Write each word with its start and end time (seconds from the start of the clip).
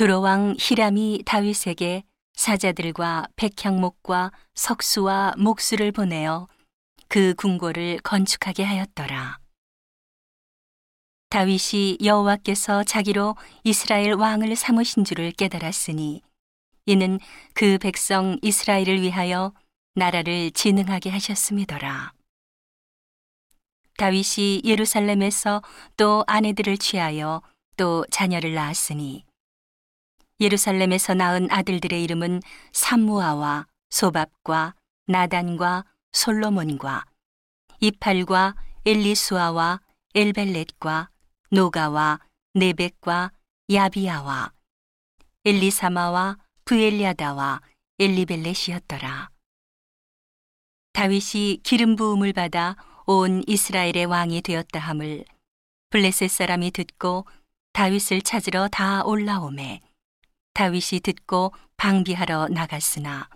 두로왕 0.00 0.56
히람이 0.58 1.24
다윗에게 1.26 2.04
사자들과 2.32 3.26
백향목과 3.36 4.32
석수와 4.54 5.34
목수를 5.36 5.92
보내어 5.92 6.48
그 7.08 7.34
궁궐을 7.34 7.98
건축하게 8.02 8.64
하였더라. 8.64 9.38
다윗이 11.28 11.98
여호와께서 12.02 12.82
자기로 12.84 13.36
이스라엘 13.62 14.14
왕을 14.14 14.56
삼으신 14.56 15.04
줄을 15.04 15.32
깨달았으니 15.32 16.22
이는 16.86 17.20
그 17.52 17.76
백성 17.76 18.38
이스라엘을 18.40 19.02
위하여 19.02 19.52
나라를 19.96 20.50
진흥하게 20.52 21.10
하셨음이더라. 21.10 22.14
다윗이 23.98 24.62
예루살렘에서 24.64 25.60
또 25.98 26.24
아내들을 26.26 26.78
취하여 26.78 27.42
또 27.76 28.06
자녀를 28.10 28.54
낳았으니 28.54 29.28
예루살렘에서 30.40 31.14
낳은 31.14 31.50
아들들의 31.50 32.02
이름은 32.02 32.40
삼무아와 32.72 33.66
소밥과 33.90 34.74
나단과 35.06 35.84
솔로몬과 36.12 37.04
이팔과 37.80 38.54
엘리수아와 38.86 39.80
엘벨렛과 40.14 41.10
노가와 41.50 42.20
네벡과 42.54 43.32
야비아와 43.70 44.52
엘리사마와 45.44 46.38
부엘리아다와 46.64 47.60
엘리벨렛이었더라. 47.98 49.30
다윗이 50.92 51.60
기름 51.62 51.96
부음을 51.96 52.32
받아 52.32 52.76
온 53.06 53.42
이스라엘의 53.46 54.06
왕이 54.06 54.42
되었다 54.42 54.78
함을 54.78 55.24
블레셋 55.90 56.30
사람이 56.30 56.70
듣고 56.70 57.26
다윗을 57.72 58.22
찾으러 58.22 58.68
다 58.68 59.02
올라오매 59.04 59.80
다윗이 60.60 61.00
듣고 61.02 61.54
방비하러 61.78 62.48
나갔으나 62.48 63.30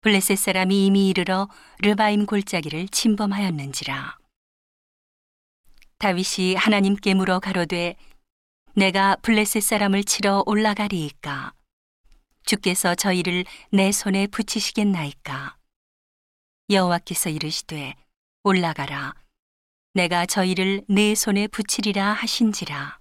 블레셋 0.00 0.36
사람이 0.36 0.84
이미 0.84 1.08
이르러 1.08 1.48
르바임 1.78 2.26
골짜기를 2.26 2.88
침범하였는지라. 2.88 4.18
다윗이 5.98 6.56
하나님께 6.56 7.14
물어 7.14 7.38
가로되 7.38 7.94
내가 8.74 9.14
블레셋 9.22 9.62
사람을 9.62 10.02
치러 10.02 10.42
올라가리이까? 10.46 11.52
주께서 12.44 12.96
저희를 12.96 13.44
내 13.70 13.92
손에 13.92 14.26
붙이시겠나이까? 14.26 15.56
여호와께서 16.70 17.30
이르시되 17.30 17.94
올라가라. 18.42 19.14
내가 19.94 20.26
저희를 20.26 20.82
내 20.88 21.14
손에 21.14 21.46
붙이리라 21.46 22.14
하신지라 22.14 22.98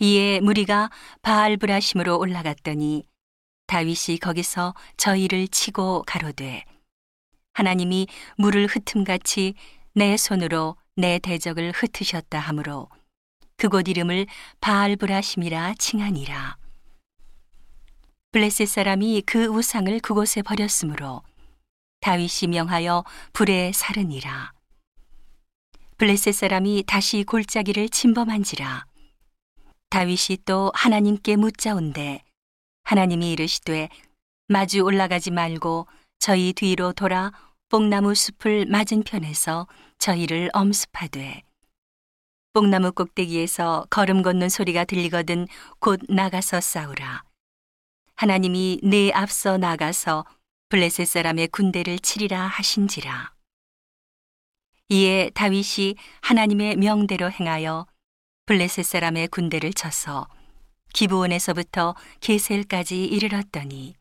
이에 0.00 0.40
무리가 0.40 0.90
바알브라심으로 1.22 2.18
올라갔더니 2.18 3.04
다윗이 3.66 4.18
거기서 4.20 4.74
저희를 4.96 5.48
치고 5.48 6.04
가로되 6.06 6.64
하나님이 7.54 8.06
물을 8.36 8.66
흩음같이 8.66 9.54
내 9.94 10.16
손으로 10.16 10.76
내 10.96 11.18
대적을 11.18 11.72
흩으셨다 11.72 12.38
하므로 12.38 12.88
그곳 13.56 13.88
이름을 13.88 14.26
바알브라심이라 14.60 15.74
칭하니라. 15.78 16.56
블레셋 18.30 18.68
사람이 18.68 19.22
그 19.26 19.46
우상을 19.46 19.98
그곳에 20.00 20.42
버렸으므로 20.42 21.22
다윗이 22.00 22.50
명하여 22.50 23.04
불에 23.32 23.72
사르니라. 23.72 24.52
블레셋 25.96 26.34
사람이 26.34 26.84
다시 26.86 27.24
골짜기를 27.24 27.88
침범한지라 27.88 28.86
다윗이 29.90 30.38
또 30.44 30.70
하나님께 30.74 31.36
묻자온데 31.36 32.22
하나님이 32.84 33.32
이르시되 33.32 33.88
마주 34.46 34.80
올라가지 34.80 35.30
말고 35.30 35.86
저희 36.18 36.52
뒤로 36.52 36.92
돌아 36.92 37.32
뽕나무 37.68 38.14
숲을 38.14 38.66
맞은편에서 38.66 39.66
저희를 39.98 40.50
엄습하되. 40.52 41.42
뽕나무 42.54 42.92
꼭대기에서 42.92 43.86
걸음 43.90 44.22
걷는 44.22 44.48
소리가 44.48 44.84
들리거든 44.84 45.46
곧 45.78 46.00
나가서 46.08 46.60
싸우라. 46.60 47.24
하나님이 48.16 48.80
내 48.82 49.10
앞서 49.12 49.58
나가서 49.58 50.24
블레셋 50.70 51.06
사람의 51.06 51.48
군대를 51.48 51.98
치리라 51.98 52.46
하신지라. 52.46 53.32
이에 54.88 55.30
다윗이 55.34 55.96
하나님의 56.22 56.76
명대로 56.76 57.30
행하여 57.30 57.86
블레셋 58.48 58.86
사람의 58.86 59.28
군대를 59.28 59.74
쳐서 59.74 60.26
기브온에서부터 60.94 61.94
게셀까지 62.20 63.04
이르렀더니 63.04 63.94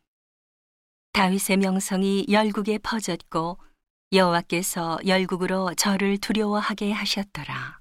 다윗의 1.11 1.57
명성이 1.57 2.25
열국에 2.29 2.77
퍼졌고 2.77 3.57
여호와께서 4.13 4.99
열국으로 5.05 5.73
저를 5.73 6.17
두려워하게 6.17 6.93
하셨더라. 6.93 7.76